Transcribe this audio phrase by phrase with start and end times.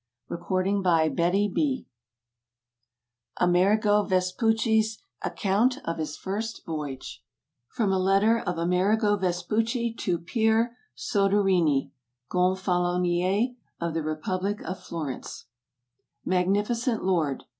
[0.29, 0.81] THE EARLY
[1.23, 1.85] EXPLORERS
[3.39, 7.23] Amerigo Vespucci's Account of His First Voyage
[7.67, 11.91] From a Letter of Amerigo Vespucci to Pier Sode rini,
[12.31, 15.45] Gonfalonier of the Republic of Florence
[16.25, 17.43] MAGNIFICENT LORD.